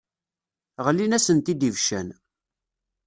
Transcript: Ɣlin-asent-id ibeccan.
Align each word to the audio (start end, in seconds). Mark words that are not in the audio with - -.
Ɣlin-asent-id 0.85 1.61
ibeccan. 1.69 2.07